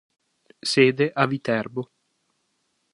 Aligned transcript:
Sede 0.73 1.07
a 1.13 1.23
Viterbo. 1.31 1.83